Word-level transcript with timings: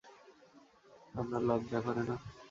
আপনার 1.13 1.41
লজ্জা 1.49 1.79
করে 1.85 2.03
না? 2.09 2.15